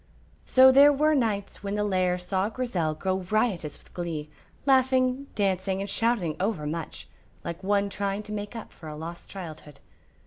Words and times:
So 0.47 0.71
there 0.71 0.91
were 0.91 1.13
nights 1.13 1.61
when 1.61 1.75
the 1.75 1.83
lair 1.83 2.17
saw 2.17 2.49
Grizel 2.49 2.95
go 2.95 3.19
riotous 3.19 3.77
with 3.77 3.93
glee, 3.93 4.31
laughing, 4.65 5.27
dancing, 5.35 5.79
and 5.79 5.87
shouting 5.87 6.35
over 6.39 6.65
much, 6.65 7.07
like 7.43 7.63
one 7.63 7.87
trying 7.87 8.23
to 8.23 8.31
make 8.31 8.55
up 8.55 8.71
for 8.73 8.89
a 8.89 8.95
lost 8.95 9.29
childhood. 9.29 9.79